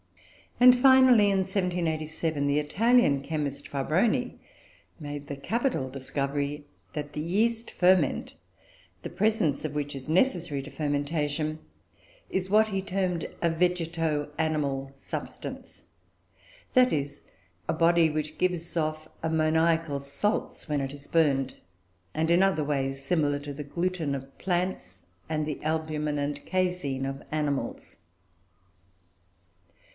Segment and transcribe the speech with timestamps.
[0.59, 4.39] And finally, in 1787, the Italian chemist, Fabroni,
[4.99, 8.33] made the capital discovery that the yeast ferment,
[9.03, 11.59] the presence of which is necessary to fermentation,
[12.29, 15.85] is what he termed a "vegeto animal" substance;
[16.73, 17.23] that is,
[17.67, 21.55] a body which gives of ammoniacal salts when it is burned,
[22.13, 26.43] and is, in other ways, similar to the gluten of plants and the albumen and
[26.45, 27.97] casein of animals.